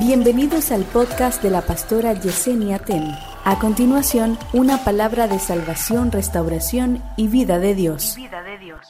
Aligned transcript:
Bienvenidos 0.00 0.72
al 0.72 0.84
podcast 0.84 1.42
de 1.42 1.50
la 1.50 1.60
pastora 1.60 2.14
Yesenia 2.14 2.78
Ten. 2.78 3.14
A 3.44 3.58
continuación, 3.58 4.38
una 4.54 4.82
palabra 4.82 5.28
de 5.28 5.38
salvación, 5.38 6.10
restauración 6.10 7.04
y 7.18 7.28
vida 7.28 7.58
de 7.58 7.74
Dios. 7.74 8.14
vida 8.16 8.42
de 8.42 8.56
Dios. 8.56 8.80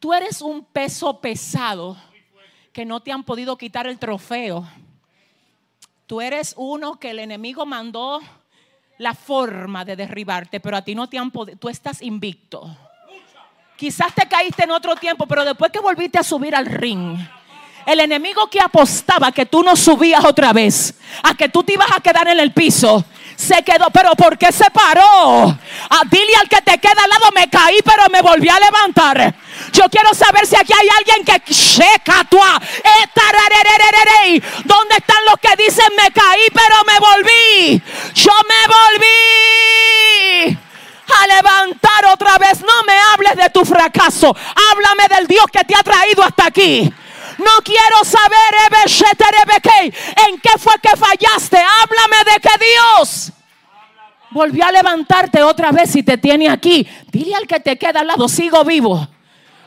Tú 0.00 0.14
eres 0.14 0.40
un 0.40 0.64
peso 0.64 1.20
pesado 1.20 1.98
que 2.72 2.86
no 2.86 3.00
te 3.00 3.12
han 3.12 3.24
podido 3.24 3.58
quitar 3.58 3.86
el 3.86 3.98
trofeo. 3.98 4.66
Tú 6.06 6.22
eres 6.22 6.54
uno 6.56 6.98
que 6.98 7.10
el 7.10 7.18
enemigo 7.18 7.66
mandó 7.66 8.20
la 8.96 9.12
forma 9.12 9.84
de 9.84 9.96
derribarte, 9.96 10.60
pero 10.60 10.78
a 10.78 10.82
ti 10.82 10.94
no 10.94 11.10
te 11.10 11.18
han 11.18 11.30
podido, 11.30 11.58
tú 11.58 11.68
estás 11.68 12.00
invicto. 12.00 12.74
Quizás 13.76 14.14
te 14.14 14.26
caíste 14.26 14.64
en 14.64 14.70
otro 14.70 14.96
tiempo, 14.96 15.26
pero 15.26 15.44
después 15.44 15.70
que 15.70 15.80
volviste 15.80 16.18
a 16.18 16.22
subir 16.22 16.56
al 16.56 16.64
ring, 16.64 17.18
el 17.86 18.00
enemigo 18.00 18.48
que 18.48 18.60
apostaba 18.60 19.32
que 19.32 19.46
tú 19.46 19.62
no 19.62 19.76
subías 19.76 20.24
otra 20.24 20.52
vez, 20.52 20.94
a 21.22 21.34
que 21.34 21.48
tú 21.48 21.62
te 21.62 21.74
ibas 21.74 21.90
a 21.94 22.00
quedar 22.00 22.28
en 22.28 22.40
el 22.40 22.52
piso, 22.52 23.04
se 23.36 23.62
quedó. 23.62 23.86
Pero 23.92 24.14
¿por 24.14 24.38
qué 24.38 24.52
se 24.52 24.70
paró? 24.70 25.58
Ah, 25.90 26.02
dile 26.10 26.34
al 26.40 26.48
que 26.48 26.62
te 26.62 26.78
queda 26.78 27.02
al 27.02 27.10
lado, 27.10 27.30
me 27.34 27.48
caí, 27.48 27.78
pero 27.84 28.04
me 28.10 28.22
volví 28.22 28.48
a 28.48 28.58
levantar. 28.58 29.34
Yo 29.72 29.84
quiero 29.90 30.14
saber 30.14 30.46
si 30.46 30.56
aquí 30.56 30.72
hay 30.72 30.88
alguien 30.98 31.24
que 31.24 31.40
checa 31.52 32.24
tú. 32.28 32.38
¿Dónde 34.64 34.94
están 34.96 35.24
los 35.26 35.36
que 35.40 35.56
dicen 35.62 35.86
me 35.96 36.10
caí, 36.10 36.46
pero 36.52 36.84
me 36.86 36.98
volví? 36.98 37.82
Yo 38.14 38.32
me 38.48 38.66
volví 38.74 40.58
a 41.22 41.26
levantar 41.26 42.06
otra 42.12 42.38
vez. 42.38 42.60
No 42.60 42.82
me 42.86 42.94
hables 43.12 43.36
de 43.36 43.50
tu 43.50 43.64
fracaso. 43.64 44.34
Háblame 44.72 45.08
del 45.16 45.26
Dios 45.26 45.44
que 45.52 45.64
te 45.64 45.74
ha 45.74 45.82
traído 45.82 46.22
hasta 46.22 46.46
aquí. 46.46 46.92
No 47.44 47.62
quiero 47.62 48.04
saber 48.04 48.34
en 50.28 50.40
qué 50.40 50.58
fue 50.58 50.74
que 50.82 50.96
fallaste. 50.96 51.58
Háblame 51.58 52.32
de 52.32 52.40
que 52.40 52.64
Dios 52.64 53.32
volvió 54.30 54.66
a 54.66 54.72
levantarte 54.72 55.42
otra 55.42 55.70
vez 55.70 55.94
y 55.96 56.02
te 56.02 56.18
tiene 56.18 56.48
aquí. 56.48 56.86
Dile 57.10 57.34
al 57.36 57.46
que 57.46 57.60
te 57.60 57.78
queda 57.78 58.00
al 58.00 58.08
lado, 58.08 58.28
sigo 58.28 58.64
vivo. 58.64 59.06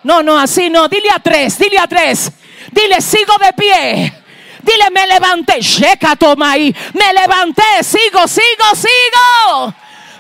No, 0.03 0.21
no, 0.21 0.37
así 0.39 0.69
no. 0.69 0.87
Dile 0.87 1.09
a 1.09 1.19
tres, 1.19 1.57
dile 1.57 1.79
a 1.79 1.87
tres. 1.87 2.31
Dile, 2.71 3.01
sigo 3.01 3.33
de 3.39 3.53
pie. 3.53 4.13
Dile, 4.61 4.91
me 4.91 5.07
levanté. 5.07 5.59
Checa, 5.59 6.15
toma 6.15 6.51
ahí. 6.51 6.75
Me 6.93 7.13
levanté, 7.13 7.83
sigo, 7.83 8.27
sigo, 8.27 8.75
sigo. 8.75 9.73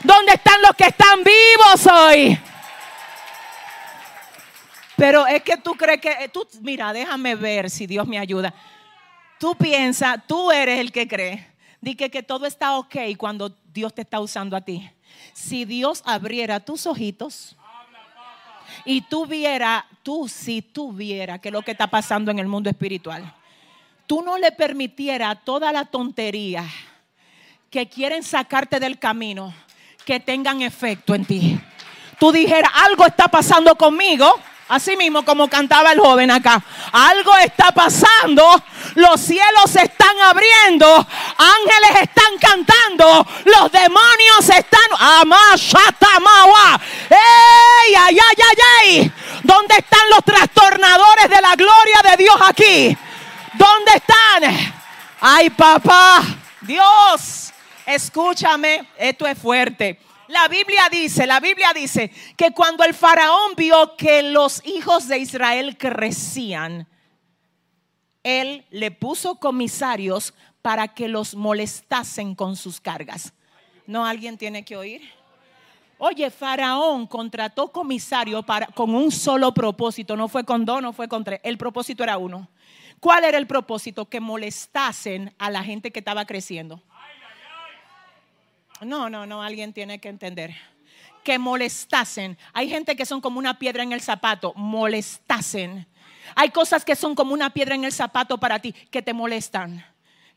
¿Dónde 0.03 0.33
están 0.33 0.61
los 0.61 0.71
que 0.75 0.85
están 0.85 1.23
vivos 1.23 1.87
hoy? 1.91 2.39
Pero 4.97 5.27
es 5.27 5.43
que 5.43 5.57
tú 5.57 5.75
crees 5.75 6.01
que, 6.01 6.29
tú, 6.33 6.45
mira, 6.61 6.91
déjame 6.91 7.35
ver 7.35 7.69
si 7.69 7.85
Dios 7.85 8.07
me 8.07 8.17
ayuda. 8.17 8.53
Tú 9.39 9.55
piensas, 9.55 10.19
tú 10.27 10.51
eres 10.51 10.79
el 10.79 10.91
que 10.91 11.07
cree. 11.07 11.47
Dije 11.79 12.09
que 12.09 12.23
todo 12.23 12.47
está 12.47 12.77
ok 12.77 12.95
cuando 13.15 13.55
Dios 13.71 13.93
te 13.93 14.01
está 14.01 14.19
usando 14.19 14.57
a 14.57 14.61
ti. 14.61 14.89
Si 15.33 15.65
Dios 15.65 16.01
abriera 16.03 16.59
tus 16.59 16.87
ojitos 16.87 17.55
y 18.85 19.01
tú 19.01 19.27
viera, 19.27 19.85
tú 20.01 20.27
si 20.27 20.63
tú 20.63 20.91
viera 20.91 21.37
que 21.37 21.51
lo 21.51 21.61
que 21.61 21.71
está 21.71 21.85
pasando 21.85 22.31
en 22.31 22.39
el 22.39 22.47
mundo 22.47 22.67
espiritual, 22.67 23.31
tú 24.07 24.23
no 24.23 24.39
le 24.39 24.51
permitiera 24.51 25.35
toda 25.35 25.71
la 25.71 25.85
tontería 25.85 26.65
que 27.69 27.87
quieren 27.87 28.23
sacarte 28.23 28.79
del 28.79 28.97
camino 28.97 29.53
que 30.05 30.19
tengan 30.19 30.63
efecto 30.63 31.13
en 31.13 31.25
ti. 31.25 31.59
Tú 32.19 32.31
dijeras, 32.31 32.71
algo 32.73 33.05
está 33.05 33.27
pasando 33.27 33.75
conmigo 33.75 34.33
Así 34.69 34.97
mismo 34.97 35.23
como 35.23 35.47
cantaba 35.47 35.93
el 35.93 35.99
joven 35.99 36.29
acá. 36.29 36.61
Algo 36.91 37.35
está 37.37 37.71
pasando. 37.71 38.43
Los 38.95 39.21
cielos 39.21 39.71
se 39.71 39.83
están 39.83 40.19
abriendo. 40.21 40.87
Ángeles 40.95 42.03
están 42.03 42.37
cantando. 42.39 43.25
Los 43.45 43.71
demonios 43.71 44.49
están. 44.49 44.77
¡Ey, 47.09 47.95
ay, 47.95 48.17
ay, 48.17 48.17
ay, 48.19 48.57
ay! 48.79 49.11
¿Dónde 49.43 49.75
están 49.77 50.09
los 50.09 50.23
trastornadores 50.23 51.29
de 51.29 51.41
la 51.41 51.55
gloria 51.55 52.01
de 52.03 52.17
Dios 52.17 52.35
aquí? 52.41 52.97
¿Dónde 53.53 53.91
están? 53.95 54.75
Ay, 55.21 55.49
papá. 55.49 56.23
Dios, 56.61 57.53
escúchame. 57.85 58.89
Esto 58.97 59.25
es 59.25 59.37
fuerte. 59.37 59.99
La 60.27 60.47
Biblia 60.47 60.89
dice, 60.91 61.25
la 61.25 61.39
Biblia 61.39 61.71
dice 61.73 62.11
que 62.35 62.51
cuando 62.51 62.83
el 62.83 62.93
faraón 62.93 63.53
vio 63.55 63.95
que 63.95 64.23
los 64.23 64.65
hijos 64.65 65.07
de 65.07 65.19
Israel 65.19 65.77
crecían, 65.77 66.87
él 68.23 68.65
le 68.71 68.91
puso 68.91 69.35
comisarios 69.35 70.33
para 70.61 70.89
que 70.89 71.07
los 71.07 71.33
molestasen 71.33 72.35
con 72.35 72.57
sus 72.57 72.81
cargas. 72.81 73.33
¿No 73.85 74.05
alguien 74.05 74.37
tiene 74.37 74.65
que 74.65 74.75
oír? 74.75 75.01
Oye, 75.97 76.29
Faraón 76.29 77.07
contrató 77.07 77.71
comisario 77.71 78.43
para, 78.43 78.67
con 78.67 78.93
un 78.93 79.11
solo 79.11 79.53
propósito, 79.53 80.15
no 80.15 80.27
fue 80.27 80.43
con 80.43 80.65
dos, 80.65 80.81
no 80.81 80.93
fue 80.93 81.07
con 81.07 81.23
tres, 81.23 81.39
el 81.41 81.57
propósito 81.57 82.03
era 82.03 82.17
uno. 82.17 82.49
¿Cuál 82.99 83.23
era 83.23 83.37
el 83.37 83.47
propósito? 83.47 84.09
Que 84.09 84.19
molestasen 84.19 85.33
a 85.39 85.49
la 85.49 85.63
gente 85.63 85.91
que 85.91 85.99
estaba 85.99 86.25
creciendo. 86.25 86.83
No, 88.81 89.09
no, 89.09 89.25
no, 89.25 89.41
alguien 89.41 89.73
tiene 89.73 89.99
que 89.99 90.09
entender. 90.09 90.55
Que 91.23 91.39
molestasen. 91.39 92.37
Hay 92.53 92.69
gente 92.69 92.95
que 92.95 93.05
son 93.05 93.21
como 93.21 93.39
una 93.39 93.57
piedra 93.57 93.83
en 93.83 93.91
el 93.91 94.01
zapato, 94.01 94.53
molestasen. 94.55 95.87
Hay 96.35 96.49
cosas 96.49 96.85
que 96.85 96.95
son 96.95 97.15
como 97.15 97.33
una 97.33 97.49
piedra 97.49 97.75
en 97.75 97.83
el 97.83 97.91
zapato 97.91 98.37
para 98.37 98.59
ti, 98.59 98.73
que 98.91 99.01
te 99.01 99.13
molestan. 99.13 99.83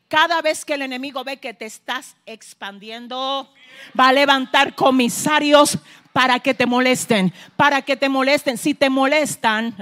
Cada 0.07 0.41
vez 0.41 0.65
que 0.65 0.73
el 0.73 0.81
enemigo 0.81 1.23
ve 1.23 1.37
que 1.37 1.53
te 1.53 1.65
estás 1.65 2.17
expandiendo, 2.25 3.49
va 3.97 4.09
a 4.09 4.13
levantar 4.13 4.75
comisarios 4.75 5.77
para 6.11 6.39
que 6.41 6.53
te 6.53 6.65
molesten, 6.65 7.33
para 7.55 7.81
que 7.81 7.95
te 7.95 8.09
molesten. 8.09 8.57
Si 8.57 8.73
te 8.73 8.89
molestan, 8.89 9.73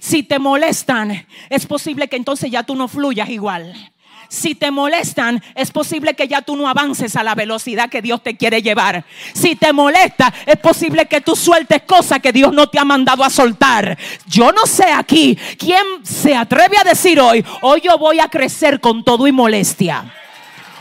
si 0.00 0.22
te 0.22 0.38
molestan, 0.38 1.26
es 1.48 1.66
posible 1.66 2.08
que 2.08 2.16
entonces 2.16 2.50
ya 2.50 2.62
tú 2.64 2.74
no 2.74 2.88
fluyas 2.88 3.30
igual 3.30 3.91
si 4.32 4.54
te 4.54 4.70
molestan, 4.70 5.42
es 5.54 5.70
posible 5.70 6.14
que 6.14 6.26
ya 6.26 6.40
tú 6.40 6.56
no 6.56 6.66
avances 6.66 7.16
a 7.16 7.22
la 7.22 7.34
velocidad 7.34 7.90
que 7.90 8.00
Dios 8.00 8.22
te 8.22 8.34
quiere 8.34 8.62
llevar. 8.62 9.04
Si 9.34 9.56
te 9.56 9.74
molesta, 9.74 10.32
es 10.46 10.56
posible 10.56 11.04
que 11.04 11.20
tú 11.20 11.36
sueltes 11.36 11.82
cosas 11.82 12.20
que 12.20 12.32
Dios 12.32 12.50
no 12.50 12.66
te 12.66 12.78
ha 12.78 12.84
mandado 12.86 13.24
a 13.24 13.28
soltar. 13.28 13.98
Yo 14.26 14.50
no 14.50 14.64
sé 14.64 14.90
aquí 14.90 15.38
quién 15.58 15.84
se 16.02 16.34
atreve 16.34 16.78
a 16.78 16.84
decir 16.84 17.20
hoy, 17.20 17.44
hoy 17.60 17.82
yo 17.82 17.98
voy 17.98 18.20
a 18.20 18.28
crecer 18.28 18.80
con 18.80 19.04
todo 19.04 19.26
y 19.26 19.32
molestia. 19.32 20.02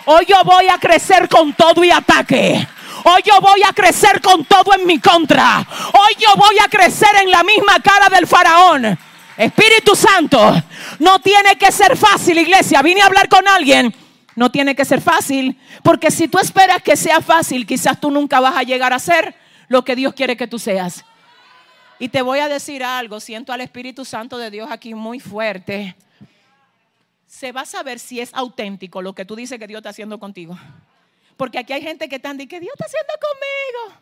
Hoy 0.06 0.26
yo 0.30 0.42
voy 0.46 0.70
a 0.70 0.78
crecer 0.78 1.28
con 1.28 1.52
todo 1.52 1.84
y 1.84 1.92
ataque. 1.92 2.66
Hoy 3.04 3.22
yo 3.26 3.42
voy 3.42 3.64
a 3.68 3.74
crecer 3.74 4.22
con 4.22 4.46
todo 4.46 4.74
en 4.80 4.88
mi 4.88 4.98
contra. 5.00 5.60
Hoy 5.60 6.16
yo 6.18 6.38
voy 6.38 6.56
a 6.64 6.70
crecer 6.70 7.10
en 7.22 7.30
la 7.30 7.44
misma 7.44 7.82
cara 7.84 8.08
del 8.08 8.28
faraón. 8.28 8.98
Espíritu 9.38 9.96
Santo, 9.96 10.40
no 11.00 11.20
tiene 11.20 11.58
que 11.58 11.72
ser 11.72 11.98
fácil, 11.98 12.38
iglesia. 12.38 12.82
Vine 12.82 13.02
a 13.02 13.06
hablar 13.06 13.30
con 13.30 13.48
alguien. 13.48 13.94
No 14.36 14.50
tiene 14.50 14.76
que 14.76 14.86
ser 14.86 15.02
fácil, 15.02 15.60
porque 15.84 16.10
si 16.10 16.28
tú 16.30 16.40
esperas 16.40 16.82
que 16.82 16.96
sea 16.96 17.20
fácil, 17.20 17.66
quizás 17.68 18.00
tú 18.00 18.10
nunca 18.10 18.40
vas 18.40 18.56
a 18.56 18.64
llegar 18.64 18.94
a 18.94 19.00
ser 19.00 19.36
lo 19.68 19.84
que 19.84 19.96
Dios 19.96 20.14
quiere 20.14 20.38
que 20.38 20.48
tú 20.48 20.58
seas. 20.58 21.04
Y 22.00 22.10
te 22.10 22.22
voy 22.22 22.40
a 22.40 22.48
decir 22.48 22.84
algo, 22.84 23.20
siento 23.20 23.52
al 23.52 23.62
Espíritu 23.62 24.06
Santo 24.06 24.38
de 24.38 24.50
Dios 24.50 24.72
aquí 24.72 24.94
muy 24.96 25.20
fuerte. 25.20 25.96
Se 27.28 27.52
va 27.52 27.62
a 27.62 27.66
saber 27.66 28.00
si 28.00 28.20
es 28.20 28.34
auténtico 28.34 29.02
lo 29.02 29.14
que 29.14 29.26
tú 29.26 29.36
dices 29.36 29.60
que 29.60 29.68
Dios 29.68 29.80
está 29.80 29.90
haciendo 29.90 30.18
contigo. 30.18 30.58
Porque 31.38 31.60
aquí 31.60 31.74
hay 31.74 31.82
gente 31.82 32.08
que 32.08 32.16
está 32.16 32.30
diciendo 32.30 32.50
que 32.50 32.60
Dios 32.60 32.74
está 32.74 32.86
haciendo 32.86 33.14
conmigo. 33.20 34.02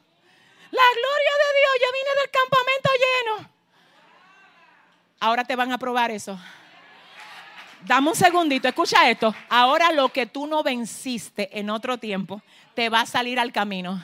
La 0.72 0.81
gloria 0.94 1.31
de 1.41 1.50
Dios, 1.59 1.73
ya 1.81 1.88
vine 1.91 2.22
del 2.22 2.31
campamento 2.31 2.89
lleno. 3.03 3.50
Ahora 5.29 5.44
te 5.44 5.56
van 5.56 5.72
a 5.72 5.78
probar 5.78 6.09
eso. 6.09 6.40
Dame 7.86 8.09
un 8.09 8.15
segundito, 8.15 8.68
escucha 8.68 9.07
esto. 9.07 9.36
Ahora 9.48 9.92
lo 9.92 10.09
que 10.09 10.25
tú 10.25 10.48
no 10.48 10.63
venciste 10.63 11.59
en 11.59 11.69
otro 11.69 12.00
tiempo, 12.00 12.42
te 12.74 12.89
va 12.89 13.01
a 13.01 13.06
salir 13.06 13.39
al 13.39 13.51
camino. 13.51 14.03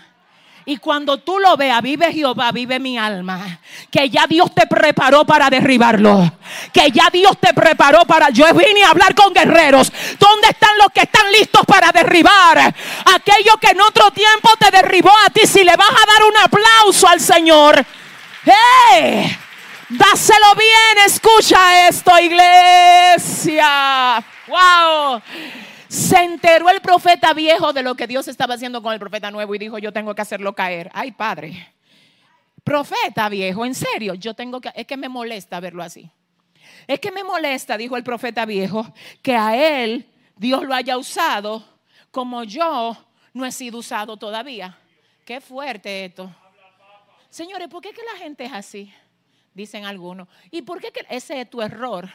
Y 0.65 0.77
cuando 0.77 1.17
tú 1.17 1.39
lo 1.39 1.57
veas, 1.57 1.81
vive 1.81 2.13
Jehová, 2.13 2.51
vive 2.51 2.77
mi 2.79 2.99
alma. 2.99 3.59
Que 3.89 4.07
ya 4.07 4.27
Dios 4.27 4.53
te 4.53 4.67
preparó 4.67 5.25
para 5.25 5.49
derribarlo. 5.49 6.31
Que 6.71 6.91
ya 6.91 7.09
Dios 7.11 7.39
te 7.39 7.55
preparó 7.55 8.05
para... 8.05 8.29
Yo 8.29 8.45
vine 8.53 8.83
a 8.83 8.91
hablar 8.91 9.15
con 9.15 9.33
guerreros. 9.33 9.91
¿Dónde 10.19 10.49
están 10.49 10.77
los 10.77 10.91
que 10.91 11.01
están 11.01 11.31
listos 11.31 11.65
para 11.65 11.91
derribar? 11.91 12.71
Aquello 13.15 13.57
que 13.59 13.71
en 13.71 13.81
otro 13.81 14.11
tiempo 14.11 14.49
te 14.59 14.69
derribó 14.69 15.09
a 15.25 15.31
ti. 15.31 15.47
Si 15.47 15.63
le 15.63 15.75
vas 15.75 15.89
a 15.89 16.05
dar 16.05 16.23
un 16.29 16.37
aplauso 16.37 17.07
al 17.07 17.19
Señor. 17.19 17.83
¡Hey! 18.45 19.39
Dáselo 19.89 20.55
bien, 20.55 21.05
escucha 21.05 21.87
esto, 21.87 22.11
iglesia. 22.19 23.65
Wow. 24.47 25.21
Se 25.87 26.23
enteró 26.23 26.69
el 26.71 26.81
profeta 26.81 27.33
viejo 27.33 27.71
de 27.71 27.83
lo 27.83 27.93
que 27.93 28.07
Dios 28.07 28.27
estaba 28.27 28.55
haciendo 28.55 28.81
con 28.81 28.93
el 28.93 28.99
profeta 28.99 29.29
nuevo 29.29 29.53
y 29.53 29.59
dijo, 29.59 29.77
yo 29.77 29.93
tengo 29.93 30.15
que 30.15 30.23
hacerlo 30.23 30.55
caer. 30.55 30.89
Ay, 30.91 31.11
padre. 31.11 31.71
Profeta 32.63 33.29
viejo, 33.29 33.63
en 33.63 33.75
serio, 33.75 34.15
yo 34.15 34.33
tengo 34.33 34.59
que, 34.59 34.71
es 34.73 34.87
que 34.87 34.97
me 34.97 35.07
molesta 35.07 35.59
verlo 35.59 35.83
así. 35.83 36.09
Es 36.87 36.99
que 36.99 37.11
me 37.11 37.23
molesta, 37.23 37.77
dijo 37.77 37.95
el 37.95 38.03
profeta 38.03 38.43
viejo, 38.45 38.91
que 39.21 39.35
a 39.35 39.55
él 39.55 40.09
Dios 40.35 40.63
lo 40.63 40.73
haya 40.73 40.97
usado 40.97 41.63
como 42.09 42.43
yo 42.43 42.97
no 43.33 43.45
he 43.45 43.51
sido 43.51 43.77
usado 43.77 44.17
todavía. 44.17 44.75
Qué 45.25 45.39
fuerte 45.41 46.05
esto. 46.05 46.33
Señores, 47.29 47.67
¿por 47.67 47.83
qué 47.83 47.91
que 47.91 48.01
la 48.03 48.17
gente 48.17 48.45
es 48.45 48.53
así? 48.53 48.91
Dicen 49.55 49.85
algunos. 49.85 50.27
¿Y 50.51 50.61
por 50.61 50.79
qué 50.79 50.91
que 50.91 51.05
ese 51.09 51.41
es 51.41 51.49
tu 51.49 51.61
error? 51.61 52.09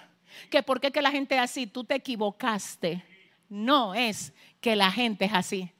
Que 0.50 0.62
por 0.62 0.80
qué 0.80 0.92
que 0.92 1.02
la 1.02 1.10
gente 1.10 1.34
es 1.34 1.40
así, 1.40 1.66
tú 1.66 1.82
te 1.82 1.96
equivocaste. 1.96 3.02
No 3.48 3.94
es 3.94 4.32
que 4.60 4.76
la 4.76 4.92
gente 4.92 5.24
es 5.24 5.32
así. 5.32 5.72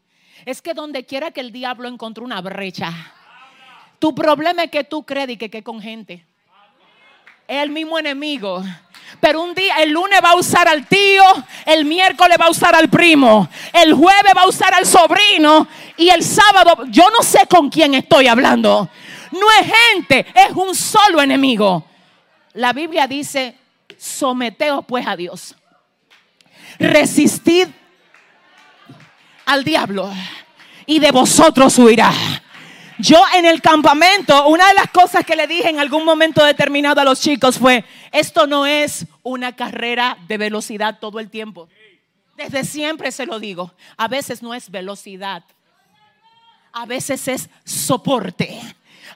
Es 0.45 0.61
que 0.63 0.75
donde 0.75 1.05
quiera 1.05 1.31
que 1.31 1.41
el 1.41 1.53
diablo 1.53 1.87
encontró 1.87 2.25
una 2.25 2.41
brecha. 2.41 2.93
Tu 3.99 4.15
problema 4.15 4.65
es 4.65 4.71
que 4.71 4.83
tú 4.83 5.05
crees 5.05 5.39
que, 5.39 5.51
que 5.51 5.63
con 5.63 5.81
gente. 5.81 6.25
Es 7.51 7.65
el 7.65 7.71
mismo 7.71 7.99
enemigo. 7.99 8.63
Pero 9.21 9.43
un 9.43 9.53
día, 9.57 9.83
el 9.83 9.91
lunes 9.91 10.21
va 10.25 10.31
a 10.31 10.37
usar 10.37 10.69
al 10.69 10.87
tío, 10.87 11.25
el 11.67 11.85
miércoles 11.85 12.39
va 12.41 12.45
a 12.45 12.51
usar 12.51 12.77
al 12.77 12.89
primo, 12.89 13.49
el 13.73 13.93
jueves 13.93 14.33
va 14.37 14.43
a 14.43 14.47
usar 14.47 14.73
al 14.73 14.87
sobrino 14.87 15.67
y 15.97 16.11
el 16.11 16.23
sábado, 16.23 16.85
yo 16.91 17.11
no 17.11 17.25
sé 17.25 17.49
con 17.49 17.69
quién 17.69 17.95
estoy 17.95 18.29
hablando. 18.29 18.89
No 19.33 19.47
es 19.61 19.67
gente, 19.67 20.27
es 20.33 20.53
un 20.55 20.77
solo 20.77 21.21
enemigo. 21.21 21.85
La 22.53 22.73
Biblia 22.73 23.09
dice, 23.09 23.57
someteos 23.99 24.85
pues 24.87 25.05
a 25.05 25.17
Dios. 25.17 25.57
Resistid 26.79 27.67
al 29.45 29.65
diablo 29.65 30.09
y 30.87 31.01
de 31.01 31.11
vosotros 31.11 31.77
huirá. 31.79 32.13
Yo 33.01 33.23
en 33.35 33.47
el 33.47 33.63
campamento, 33.63 34.47
una 34.49 34.69
de 34.69 34.75
las 34.75 34.91
cosas 34.91 35.25
que 35.25 35.35
le 35.35 35.47
dije 35.47 35.71
en 35.71 35.81
algún 35.81 36.05
momento 36.05 36.45
determinado 36.45 37.01
a 37.01 37.05
los 37.05 37.21
chicos 37.21 37.59
fue, 37.59 37.85
esto 38.13 38.47
no 38.47 38.67
es 38.67 39.07
una 39.23 39.57
carrera 39.57 40.19
de 40.29 40.37
velocidad 40.37 40.99
todo 41.01 41.19
el 41.19 41.31
tiempo. 41.31 41.69
Desde 42.37 42.65
siempre 42.65 43.11
se 43.11 43.25
lo 43.25 43.41
digo, 43.41 43.73
a 43.97 44.07
veces 44.07 44.43
no 44.43 44.53
es 44.53 44.71
velocidad, 44.71 45.45
a 46.73 46.85
veces 46.85 47.27
es 47.29 47.49
soporte. 47.65 48.61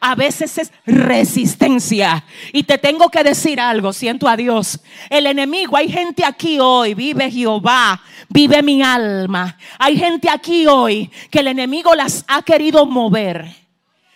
A 0.00 0.16
veces 0.16 0.58
es 0.58 0.72
resistencia. 0.84 2.24
Y 2.52 2.64
te 2.64 2.76
tengo 2.76 3.08
que 3.08 3.22
decir 3.22 3.58
algo, 3.58 3.92
siento 3.92 4.28
a 4.28 4.36
Dios. 4.36 4.80
El 5.08 5.26
enemigo, 5.26 5.76
hay 5.76 5.88
gente 5.88 6.24
aquí 6.24 6.58
hoy, 6.60 6.92
vive 6.92 7.30
Jehová, 7.30 8.02
vive 8.28 8.60
mi 8.62 8.82
alma. 8.82 9.56
Hay 9.78 9.96
gente 9.96 10.28
aquí 10.28 10.66
hoy 10.66 11.10
que 11.30 11.38
el 11.38 11.46
enemigo 11.46 11.94
las 11.94 12.24
ha 12.28 12.42
querido 12.42 12.84
mover 12.84 13.63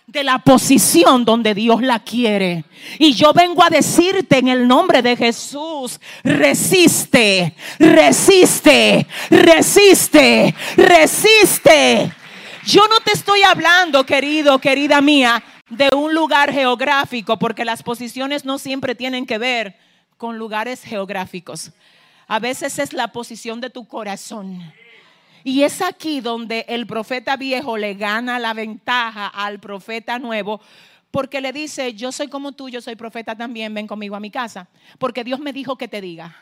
de 0.08 0.24
la 0.24 0.38
posición 0.38 1.26
donde 1.26 1.54
Dios 1.54 1.82
la 1.82 2.00
quiere. 2.00 2.64
Y 2.98 3.12
yo 3.12 3.34
vengo 3.34 3.62
a 3.62 3.68
decirte 3.68 4.38
en 4.38 4.48
el 4.48 4.66
nombre 4.66 5.02
de 5.02 5.16
Jesús, 5.16 6.00
resiste, 6.24 7.54
resiste, 7.78 9.06
resiste, 9.30 10.54
resiste. 10.76 12.12
Yo 12.64 12.88
no 12.88 13.00
te 13.00 13.12
estoy 13.12 13.42
hablando, 13.42 14.04
querido, 14.04 14.58
querida 14.58 15.02
mía, 15.02 15.44
de 15.68 15.90
un 15.94 16.14
lugar 16.14 16.52
geográfico, 16.52 17.38
porque 17.38 17.66
las 17.66 17.82
posiciones 17.82 18.46
no 18.46 18.58
siempre 18.58 18.94
tienen 18.94 19.26
que 19.26 19.36
ver 19.36 19.76
con 20.16 20.38
lugares 20.38 20.82
geográficos. 20.82 21.72
A 22.26 22.38
veces 22.38 22.78
es 22.78 22.94
la 22.94 23.08
posición 23.08 23.60
de 23.60 23.68
tu 23.68 23.86
corazón. 23.86 24.72
Y 25.48 25.62
es 25.62 25.80
aquí 25.80 26.20
donde 26.20 26.66
el 26.68 26.86
profeta 26.86 27.38
viejo 27.38 27.78
le 27.78 27.94
gana 27.94 28.38
la 28.38 28.52
ventaja 28.52 29.28
al 29.28 29.58
profeta 29.58 30.18
nuevo, 30.18 30.60
porque 31.10 31.40
le 31.40 31.54
dice, 31.54 31.94
yo 31.94 32.12
soy 32.12 32.28
como 32.28 32.52
tú, 32.52 32.68
yo 32.68 32.82
soy 32.82 32.96
profeta 32.96 33.34
también, 33.34 33.72
ven 33.72 33.86
conmigo 33.86 34.14
a 34.14 34.20
mi 34.20 34.30
casa, 34.30 34.68
porque 34.98 35.24
Dios 35.24 35.40
me 35.40 35.54
dijo 35.54 35.78
que 35.78 35.88
te 35.88 36.02
diga. 36.02 36.36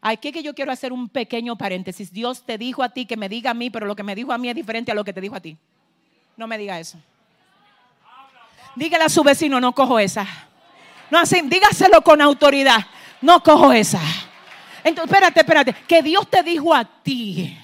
Aquí 0.00 0.32
que 0.32 0.42
yo 0.42 0.52
quiero 0.52 0.72
hacer 0.72 0.92
un 0.92 1.08
pequeño 1.08 1.56
paréntesis. 1.56 2.12
Dios 2.12 2.44
te 2.44 2.58
dijo 2.58 2.82
a 2.82 2.88
ti 2.88 3.06
que 3.06 3.16
me 3.16 3.28
diga 3.28 3.52
a 3.52 3.54
mí, 3.54 3.70
pero 3.70 3.86
lo 3.86 3.94
que 3.94 4.02
me 4.02 4.16
dijo 4.16 4.32
a 4.32 4.38
mí 4.38 4.48
es 4.48 4.56
diferente 4.56 4.90
a 4.90 4.96
lo 4.96 5.04
que 5.04 5.12
te 5.12 5.20
dijo 5.20 5.36
a 5.36 5.40
ti. 5.40 5.56
No 6.36 6.48
me 6.48 6.58
diga 6.58 6.80
eso. 6.80 6.98
Dígale 8.74 9.04
a 9.04 9.08
su 9.10 9.22
vecino, 9.22 9.60
no 9.60 9.72
cojo 9.72 10.00
esa. 10.00 10.26
No 11.08 11.20
así, 11.20 11.40
dígaselo 11.40 12.02
con 12.02 12.20
autoridad. 12.20 12.84
No 13.22 13.44
cojo 13.44 13.72
esa. 13.72 14.00
Entonces, 14.82 15.12
espérate, 15.12 15.38
espérate. 15.38 15.72
Que 15.86 16.02
Dios 16.02 16.28
te 16.28 16.42
dijo 16.42 16.74
a 16.74 16.84
ti. 16.84 17.56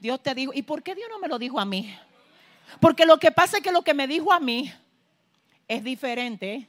Dios 0.00 0.22
te 0.22 0.34
dijo, 0.34 0.52
¿y 0.54 0.62
por 0.62 0.82
qué 0.82 0.94
Dios 0.94 1.08
no 1.10 1.18
me 1.18 1.28
lo 1.28 1.38
dijo 1.38 1.60
a 1.60 1.64
mí? 1.64 1.94
Porque 2.80 3.04
lo 3.04 3.18
que 3.18 3.30
pasa 3.30 3.58
es 3.58 3.62
que 3.62 3.72
lo 3.72 3.82
que 3.82 3.94
me 3.94 4.06
dijo 4.06 4.32
a 4.32 4.40
mí 4.40 4.72
es 5.68 5.84
diferente 5.84 6.66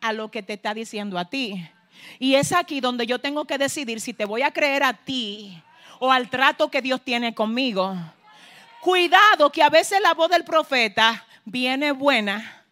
a 0.00 0.12
lo 0.12 0.30
que 0.30 0.42
te 0.42 0.54
está 0.54 0.74
diciendo 0.74 1.18
a 1.18 1.26
ti. 1.26 1.62
Y 2.18 2.34
es 2.34 2.52
aquí 2.52 2.80
donde 2.80 3.06
yo 3.06 3.18
tengo 3.18 3.44
que 3.44 3.58
decidir 3.58 4.00
si 4.00 4.14
te 4.14 4.24
voy 4.24 4.42
a 4.42 4.50
creer 4.50 4.82
a 4.82 4.94
ti 4.94 5.62
o 5.98 6.10
al 6.10 6.30
trato 6.30 6.70
que 6.70 6.80
Dios 6.80 7.02
tiene 7.02 7.34
conmigo. 7.34 7.94
Cuidado 8.80 9.50
que 9.50 9.62
a 9.62 9.70
veces 9.70 10.00
la 10.00 10.14
voz 10.14 10.30
del 10.30 10.44
profeta 10.44 11.26
viene 11.44 11.92
buena, 11.92 12.64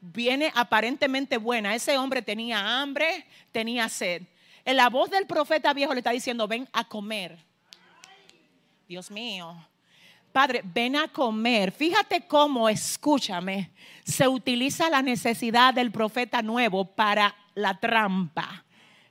viene 0.00 0.52
aparentemente 0.54 1.36
buena. 1.36 1.74
Ese 1.74 1.98
hombre 1.98 2.22
tenía 2.22 2.80
hambre, 2.80 3.26
tenía 3.52 3.88
sed. 3.88 4.22
En 4.64 4.76
la 4.76 4.88
voz 4.88 5.10
del 5.10 5.26
profeta 5.26 5.74
viejo 5.74 5.92
le 5.92 6.00
está 6.00 6.10
diciendo, 6.10 6.46
ven 6.46 6.68
a 6.72 6.84
comer. 6.84 7.49
Dios 8.90 9.08
mío. 9.08 9.54
Padre, 10.32 10.62
ven 10.64 10.96
a 10.96 11.06
comer. 11.06 11.70
Fíjate 11.70 12.26
cómo, 12.26 12.68
escúchame, 12.68 13.70
se 14.02 14.26
utiliza 14.26 14.90
la 14.90 15.00
necesidad 15.00 15.72
del 15.72 15.92
profeta 15.92 16.42
nuevo 16.42 16.84
para 16.84 17.36
la 17.54 17.78
trampa 17.78 18.64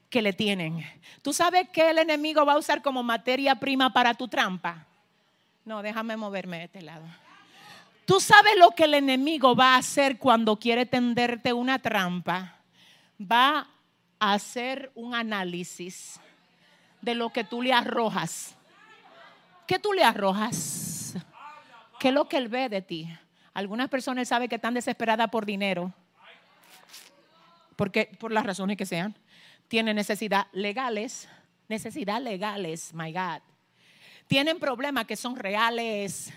que 0.10 0.22
le 0.22 0.34
tienen. 0.34 0.86
¿Tú 1.22 1.32
sabes 1.32 1.70
qué 1.72 1.92
el 1.92 2.00
enemigo 2.00 2.46
va 2.46 2.56
a 2.56 2.58
usar 2.58 2.82
como 2.82 3.04
materia 3.04 3.56
prima 3.56 3.94
para 3.94 4.14
tu 4.14 4.28
trampa? 4.28 4.86
No, 5.64 5.82
déjame 5.82 6.18
moverme 6.18 6.58
de 6.58 6.64
este 6.66 6.82
lado. 6.82 7.06
Tú 8.04 8.20
sabes 8.20 8.58
lo 8.58 8.72
que 8.72 8.84
el 8.84 8.96
enemigo 8.96 9.56
va 9.56 9.76
a 9.76 9.78
hacer 9.78 10.18
cuando 10.18 10.58
quiere 10.58 10.86
tenderte 10.88 11.54
una 11.54 11.80
trampa. 11.80 12.58
Va 13.18 13.66
a 14.20 14.34
hacer 14.34 14.92
un 14.94 15.16
análisis 15.16 16.20
de 17.00 17.16
lo 17.16 17.30
que 17.30 17.46
tú 17.46 17.62
le 17.62 17.72
arrojas. 17.72 18.58
¿Qué 19.70 19.78
tú 19.78 19.94
le 19.94 20.04
arrojas? 20.04 21.14
¿Qué 22.00 22.08
es 22.08 22.14
lo 22.16 22.28
que 22.28 22.38
él 22.38 22.48
ve 22.48 22.70
de 22.70 22.82
ti? 22.82 23.08
Algunas 23.54 23.88
personas 23.88 24.28
saben 24.28 24.50
que 24.50 24.56
están 24.56 24.74
desesperadas 24.74 25.30
por 25.30 25.46
dinero. 25.46 25.94
Porque, 27.76 28.10
por 28.20 28.32
las 28.32 28.44
razones 28.44 28.78
que 28.78 28.88
sean. 28.88 29.16
Tienen 29.68 29.96
necesidad 29.96 30.48
legales. 30.54 31.30
Necesidad 31.68 32.20
legales, 32.20 32.96
my 32.96 33.14
God. 33.14 33.44
Tienen 34.26 34.58
problemas 34.58 35.06
que 35.06 35.16
son 35.16 35.36
reales 35.36 36.34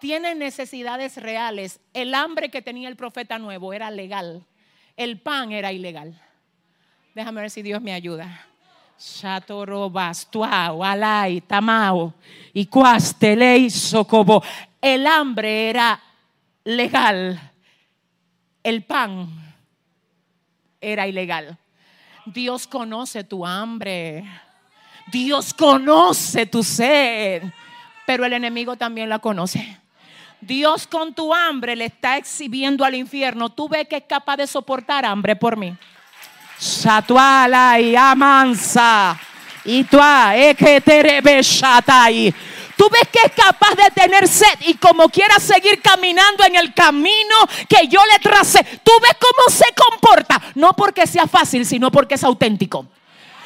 tienen 0.00 0.40
necesidades 0.40 1.16
reales. 1.16 1.78
El 1.94 2.12
hambre 2.12 2.50
que 2.50 2.60
tenía 2.60 2.88
el 2.88 2.96
profeta 2.96 3.38
nuevo 3.38 3.72
era 3.72 3.88
legal. 3.88 4.44
El 4.96 5.20
pan 5.20 5.52
era 5.52 5.70
ilegal. 5.70 6.20
Déjame 7.14 7.42
ver 7.42 7.50
si 7.52 7.62
Dios 7.62 7.80
me 7.80 7.92
ayuda. 7.92 8.48
Y 13.58 13.68
socobo. 13.68 14.44
El 14.80 15.08
hambre 15.08 15.70
era 15.70 16.00
legal. 16.62 17.52
El 18.62 18.84
pan 18.84 19.28
era 20.80 21.08
ilegal. 21.08 21.58
Dios 22.26 22.68
conoce 22.68 23.24
tu 23.24 23.44
hambre. 23.44 24.24
Dios 25.10 25.52
conoce 25.52 26.46
tu 26.46 26.62
sed. 26.62 27.42
Pero 28.06 28.24
el 28.24 28.32
enemigo 28.34 28.76
también 28.76 29.08
la 29.08 29.18
conoce. 29.18 29.78
Dios 30.40 30.86
con 30.86 31.12
tu 31.12 31.34
hambre 31.34 31.74
le 31.74 31.86
está 31.86 32.18
exhibiendo 32.18 32.84
al 32.84 32.94
infierno. 32.94 33.48
Tú 33.48 33.68
ves 33.68 33.88
que 33.88 33.96
es 33.96 34.04
capaz 34.04 34.36
de 34.36 34.46
soportar 34.46 35.04
hambre 35.04 35.34
por 35.34 35.56
mí. 35.56 35.76
Shatuala 36.62 37.80
y 37.80 37.96
amansa. 37.96 39.18
Y 39.64 39.82
tú 39.84 39.98
te 39.98 41.32
Tú 42.76 42.88
ves 42.88 43.08
que 43.12 43.18
es 43.24 43.32
capaz 43.36 43.74
de 43.74 43.90
tener 43.94 44.26
sed 44.26 44.58
y 44.66 44.74
como 44.74 45.08
quiera 45.08 45.38
seguir 45.38 45.80
caminando 45.82 46.44
en 46.44 46.56
el 46.56 46.72
camino 46.72 47.34
que 47.68 47.86
yo 47.88 48.00
le 48.12 48.18
tracé. 48.18 48.64
Tú 48.82 48.92
ves 49.02 49.12
cómo 49.20 49.56
se 49.56 49.66
comporta. 49.74 50.40
No 50.54 50.72
porque 50.72 51.06
sea 51.06 51.26
fácil, 51.26 51.66
sino 51.66 51.90
porque 51.90 52.14
es 52.14 52.24
auténtico. 52.24 52.86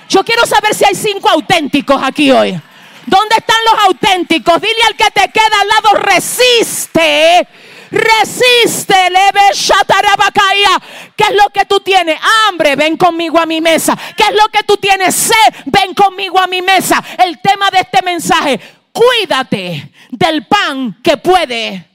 Yo 0.09 0.23
quiero 0.23 0.47
saber 0.47 0.75
si 0.75 0.85
hay 0.85 0.95
cinco 0.95 1.29
auténticos 1.31 2.01
aquí 2.03 2.31
hoy. 2.31 2.61
¿Dónde 3.07 3.37
están 3.37 3.57
los 3.73 3.85
auténticos? 3.85 4.61
Dile 4.61 4.83
al 4.89 4.97
que 4.97 5.11
te 5.11 5.31
queda 5.31 5.61
al 5.61 5.69
lado, 5.69 5.99
resiste. 6.03 7.49
Resiste, 7.91 8.95
leve 9.11 9.53
shatarabakaya. 9.53 10.81
¿Qué 11.17 11.25
es 11.25 11.35
lo 11.35 11.51
que 11.51 11.65
tú 11.65 11.81
tienes? 11.81 12.19
Hambre, 12.49 12.77
ven 12.77 12.97
conmigo 12.97 13.39
a 13.39 13.47
mi 13.47 13.61
mesa. 13.61 13.97
¿Qué 14.17 14.25
es 14.25 14.33
lo 14.33 14.49
que 14.49 14.63
tú 14.65 14.77
tienes? 14.77 15.15
Sed, 15.15 15.55
ven 15.67 15.95
conmigo 15.95 16.39
a 16.39 16.47
mi 16.47 16.63
mesa. 16.63 17.03
El 17.19 17.41
tema 17.41 17.71
de 17.71 17.81
este 17.81 18.03
mensaje, 18.03 18.61
cuídate 18.93 19.93
del 20.11 20.47
pan 20.47 21.01
que 21.03 21.17
puede 21.17 21.87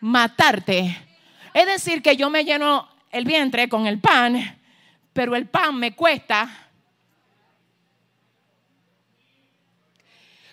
matarte. 0.00 0.98
Es 1.54 1.66
decir, 1.66 2.02
que 2.02 2.16
yo 2.16 2.30
me 2.30 2.44
lleno 2.44 2.88
el 3.10 3.24
vientre 3.24 3.68
con 3.68 3.86
el 3.86 3.98
pan, 3.98 4.58
pero 5.12 5.36
el 5.36 5.46
pan 5.46 5.76
me 5.76 5.94
cuesta. 5.94 6.48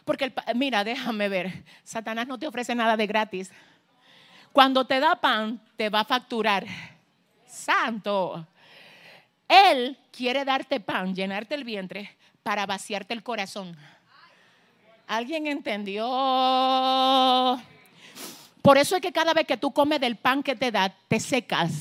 Porque, 0.04 0.26
el, 0.26 0.34
mira, 0.56 0.84
déjame 0.84 1.30
ver, 1.30 1.64
Satanás 1.84 2.28
no 2.28 2.40
te 2.40 2.48
ofrece 2.48 2.74
nada 2.74 2.98
de 2.98 3.08
gratis. 3.08 3.52
Cuando 4.52 4.86
te 4.86 5.00
da 5.00 5.16
pan, 5.16 5.62
te 5.76 5.90
va 5.90 6.02
a 6.02 6.06
facturar. 6.06 6.66
Santo. 7.46 8.46
Él 9.48 9.98
quiere 10.12 10.46
darte 10.46 10.80
pan, 10.80 11.16
llenarte 11.16 11.56
el 11.56 11.64
vientre 11.64 12.18
para 12.44 12.66
vaciarte 12.66 13.14
el 13.14 13.24
corazón. 13.24 13.76
¿Alguien 15.08 15.48
entendió? 15.48 16.06
Por 18.62 18.78
eso 18.78 18.96
es 18.96 19.02
que 19.02 19.12
cada 19.12 19.34
vez 19.34 19.48
que 19.48 19.58
tú 19.58 19.72
comes 19.72 20.00
del 20.00 20.18
pan 20.18 20.44
que 20.44 20.56
te 20.56 20.72
da, 20.72 20.94
te 21.08 21.20
secas. 21.20 21.72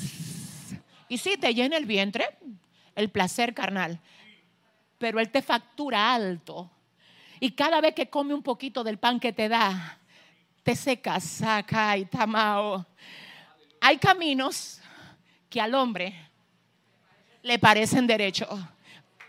Y 1.08 1.18
sí, 1.18 1.36
te 1.36 1.52
llena 1.52 1.76
el 1.76 1.84
vientre, 1.84 2.26
el 2.94 3.10
placer 3.10 3.52
carnal. 3.52 3.98
Pero 4.96 5.20
Él 5.20 5.30
te 5.30 5.42
factura 5.42 6.14
alto. 6.14 6.70
Y 7.40 7.50
cada 7.52 7.80
vez 7.80 7.94
que 7.94 8.08
come 8.08 8.32
un 8.34 8.42
poquito 8.42 8.82
del 8.82 8.98
pan 8.98 9.20
que 9.20 9.32
te 9.32 9.48
da, 9.48 9.97
saca 10.74 11.96
y 11.96 12.04
tamao. 12.04 12.84
Hay 13.80 13.98
caminos 13.98 14.80
que 15.48 15.60
al 15.60 15.74
hombre 15.74 16.14
le 17.42 17.58
parecen 17.58 18.06
derechos, 18.06 18.48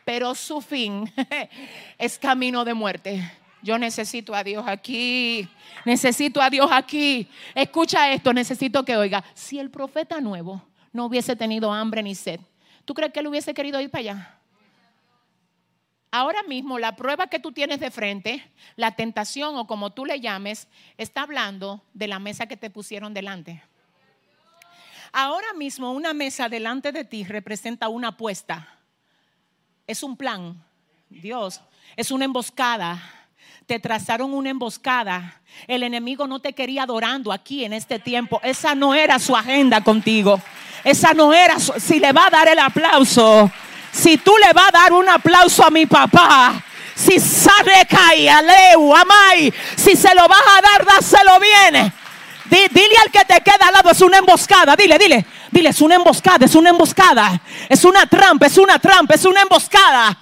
pero 0.04 0.36
su 0.36 0.62
fin 0.62 1.12
es 1.98 2.18
camino 2.18 2.66
de 2.66 2.74
muerte. 2.74 3.32
Yo 3.62 3.78
necesito 3.78 4.34
a 4.34 4.44
Dios 4.44 4.66
aquí, 4.68 5.48
necesito 5.86 6.42
a 6.42 6.50
Dios 6.50 6.70
aquí. 6.72 7.28
Escucha 7.54 8.12
esto, 8.12 8.34
necesito 8.34 8.84
que 8.86 8.96
oiga. 8.96 9.24
Si 9.34 9.60
el 9.60 9.70
profeta 9.70 10.22
nuevo 10.22 10.62
no 10.94 11.06
hubiese 11.06 11.36
tenido 11.36 11.72
hambre 11.72 12.02
ni 12.02 12.16
sed, 12.16 12.40
¿tú 12.86 12.94
crees 12.94 13.12
que 13.12 13.20
él 13.20 13.28
hubiese 13.28 13.54
querido 13.54 13.80
ir 13.82 13.90
para 13.90 14.00
allá? 14.00 14.39
Ahora 16.12 16.42
mismo 16.44 16.80
la 16.80 16.96
prueba 16.96 17.28
que 17.28 17.40
tú 17.40 17.52
tienes 17.52 17.80
de 17.80 17.92
frente, 17.92 18.52
la 18.76 18.96
tentación 18.96 19.56
o 19.58 19.68
como 19.68 19.92
tú 19.92 20.06
le 20.06 20.20
llames, 20.20 20.68
está 20.98 21.22
hablando 21.22 21.84
de 21.94 22.08
la 22.08 22.18
mesa 22.18 22.48
que 22.48 22.58
te 22.58 22.72
pusieron 22.72 23.14
delante. 23.14 23.62
Ahora 25.12 25.54
mismo 25.54 25.92
una 25.92 26.14
mesa 26.14 26.50
delante 26.50 26.92
de 26.92 27.06
ti 27.06 27.24
representa 27.24 27.90
una 27.90 28.10
apuesta. 28.10 28.68
Es 29.86 30.02
un 30.02 30.18
plan. 30.18 30.64
Dios, 31.10 31.62
es 31.96 32.10
una 32.10 32.26
emboscada. 32.26 33.02
Te 33.68 33.80
trazaron 33.80 34.34
una 34.34 34.50
emboscada. 34.50 35.42
El 35.68 35.84
enemigo 35.84 36.26
no 36.28 36.40
te 36.40 36.54
quería 36.54 36.84
adorando 36.84 37.32
aquí 37.32 37.66
en 37.66 37.74
este 37.74 38.00
tiempo. 38.00 38.40
Esa 38.44 38.74
no 38.74 38.96
era 38.96 39.20
su 39.20 39.36
agenda 39.36 39.84
contigo. 39.84 40.42
Esa 40.84 41.14
no 41.14 41.34
era 41.34 41.60
su... 41.60 41.74
Si 41.80 42.00
le 42.00 42.12
va 42.14 42.28
a 42.28 42.30
dar 42.32 42.48
el 42.48 42.58
aplauso, 42.58 43.52
si 43.92 44.18
tú 44.18 44.34
le 44.46 44.52
vas 44.54 44.70
a 44.70 44.72
dar 44.72 44.94
un 44.94 45.08
aplauso 45.10 45.66
a 45.66 45.70
mi 45.70 45.86
papá, 45.86 46.64
si 46.96 47.16
cae, 47.88 48.30
aleu, 48.30 48.94
amai, 48.96 49.54
si 49.76 49.96
se 49.96 50.14
lo 50.16 50.28
vas 50.28 50.42
a 50.58 50.62
dar, 50.62 50.86
dáselo 50.86 51.40
bien. 51.40 51.94
Di- 52.46 52.68
dile 52.72 52.96
al 53.06 53.12
que 53.12 53.24
te 53.26 53.42
queda 53.42 53.68
al 53.68 53.74
lado, 53.74 53.92
es 53.92 54.02
una 54.02 54.18
emboscada. 54.18 54.76
Dile, 54.76 54.98
dile, 54.98 55.26
dile, 55.52 55.70
es 55.70 55.82
una 55.82 55.96
emboscada, 55.96 56.46
es 56.46 56.56
una 56.56 56.72
emboscada. 56.72 57.40
Es 57.70 57.86
una 57.86 58.06
trampa, 58.08 58.48
es 58.48 58.58
una 58.58 58.80
trampa, 58.80 59.14
es 59.16 59.24
una 59.26 59.42
emboscada. 59.44 60.18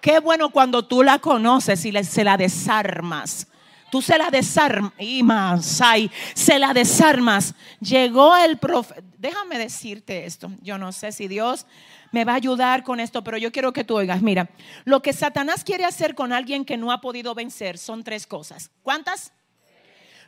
Qué 0.00 0.20
bueno 0.20 0.50
cuando 0.50 0.84
tú 0.84 1.02
la 1.02 1.18
conoces 1.18 1.84
y 1.84 1.90
le- 1.92 2.04
se 2.04 2.22
la 2.24 2.36
desarmas. 2.36 3.48
Tú 3.90 4.02
se 4.02 4.18
la 4.18 4.28
desarmas, 4.30 5.80
ay, 5.80 6.10
se 6.34 6.58
la 6.58 6.72
desarmas. 6.72 7.54
Llegó 7.80 8.36
el 8.36 8.56
profeta. 8.58 9.00
Déjame 9.18 9.58
decirte 9.58 10.26
esto. 10.26 10.50
Yo 10.62 10.78
no 10.78 10.90
sé 10.92 11.12
si 11.12 11.28
Dios 11.28 11.66
me 12.14 12.24
va 12.24 12.34
a 12.34 12.36
ayudar 12.36 12.84
con 12.84 13.00
esto, 13.00 13.24
pero 13.24 13.38
yo 13.38 13.50
quiero 13.50 13.72
que 13.72 13.82
tú 13.82 13.96
oigas. 13.96 14.22
Mira, 14.22 14.48
lo 14.84 15.02
que 15.02 15.12
Satanás 15.12 15.64
quiere 15.64 15.84
hacer 15.84 16.14
con 16.14 16.32
alguien 16.32 16.64
que 16.64 16.76
no 16.76 16.92
ha 16.92 17.00
podido 17.00 17.34
vencer 17.34 17.76
son 17.76 18.04
tres 18.04 18.24
cosas. 18.24 18.70
¿Cuántas? 18.84 19.32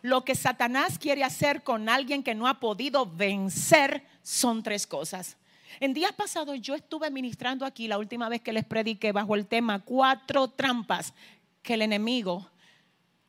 Lo 0.02 0.24
que 0.24 0.34
Satanás 0.34 0.98
quiere 0.98 1.22
hacer 1.22 1.62
con 1.62 1.88
alguien 1.88 2.24
que 2.24 2.34
no 2.34 2.48
ha 2.48 2.58
podido 2.58 3.06
vencer 3.06 4.04
son 4.22 4.64
tres 4.64 4.84
cosas. 4.84 5.36
En 5.78 5.94
días 5.94 6.10
pasados 6.10 6.60
yo 6.60 6.74
estuve 6.74 7.08
ministrando 7.08 7.64
aquí 7.64 7.86
la 7.86 7.98
última 7.98 8.28
vez 8.28 8.40
que 8.40 8.52
les 8.52 8.64
prediqué 8.64 9.12
bajo 9.12 9.36
el 9.36 9.46
tema 9.46 9.78
cuatro 9.84 10.48
trampas 10.48 11.14
que 11.62 11.74
el 11.74 11.82
enemigo 11.82 12.50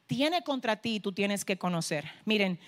tiene 0.08 0.42
contra 0.42 0.78
ti 0.78 0.96
y 0.96 1.00
tú 1.00 1.12
tienes 1.12 1.46
que 1.46 1.60
conocer. 1.60 2.10
Miren, 2.26 2.60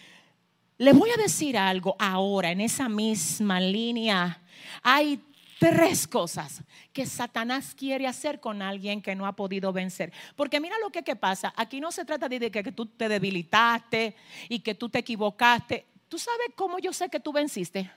les 0.78 0.96
voy 0.96 1.10
a 1.10 1.18
decir 1.18 1.58
algo 1.58 1.96
ahora 1.98 2.52
en 2.52 2.62
esa 2.62 2.88
misma 2.90 3.60
línea. 3.60 4.40
Hay 4.84 5.20
tres 5.60 6.08
cosas 6.08 6.64
que 6.94 7.06
Satanás 7.06 7.76
quiere 7.76 8.08
hacer 8.08 8.40
con 8.40 8.62
alguien 8.62 9.02
que 9.02 9.14
no 9.14 9.26
ha 9.26 9.34
podido 9.34 9.72
vencer. 9.74 10.12
Porque 10.36 10.60
mira 10.60 10.76
lo 10.80 10.90
que, 10.90 11.04
pasa. 11.16 11.54
Aquí 11.56 11.82
no 11.82 11.92
se 11.92 12.06
trata 12.06 12.30
de 12.30 12.40
de 12.40 12.50
que, 12.50 12.64
que 12.64 12.72
tú 12.72 12.86
te 12.86 13.10
debilitaste 13.10 14.16
y 14.48 14.60
que 14.60 14.74
tú 14.74 14.90
te 14.90 15.00
equivocaste. 15.00 15.86
¿Tú 16.08 16.18
sabes 16.18 16.48
cómo 16.56 16.80
yo 16.80 16.94
sé 16.94 17.10
que 17.10 17.20
tú 17.20 17.34
venciste? 17.34 17.92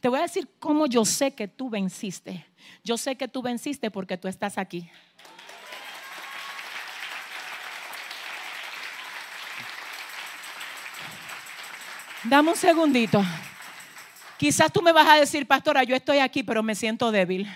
Te 0.00 0.08
voy 0.08 0.18
a 0.18 0.22
decir 0.22 0.48
cómo 0.58 0.86
yo 0.86 1.04
sé 1.04 1.32
que 1.32 1.46
tú 1.46 1.70
venciste. 1.70 2.44
Yo 2.82 2.98
sé 2.98 3.16
que 3.16 3.28
tú 3.28 3.40
venciste 3.40 3.90
porque 3.90 4.18
tú 4.18 4.26
estás 4.26 4.58
aquí. 4.58 4.90
Dame 12.24 12.50
un 12.50 12.56
segundito. 12.56 13.22
Quizás 14.42 14.72
tú 14.72 14.82
me 14.82 14.90
vas 14.90 15.08
a 15.08 15.14
decir, 15.14 15.46
pastora, 15.46 15.84
yo 15.84 15.94
estoy 15.94 16.18
aquí, 16.18 16.42
pero 16.42 16.64
me 16.64 16.74
siento 16.74 17.12
débil. 17.12 17.46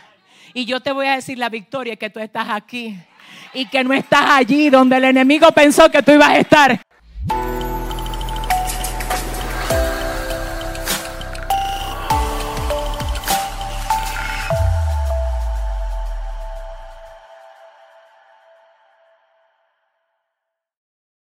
Y 0.55 0.67
yo 0.67 0.79
te 0.79 0.93
voy 0.93 1.09
a 1.09 1.17
decir 1.17 1.37
la 1.37 1.49
victoria 1.49 1.97
que 1.97 2.11
tú 2.11 2.21
estás 2.21 2.47
aquí 2.49 2.97
y 3.53 3.67
que 3.67 3.83
no 3.83 3.93
estás 3.93 4.25
allí 4.31 4.71
donde 4.71 4.99
el 4.99 5.05
enemigo 5.07 5.51
pensó 5.51 5.91
que 5.91 6.01
tú 6.01 6.13
ibas 6.13 6.29
a 6.29 6.39
estar. 6.39 6.81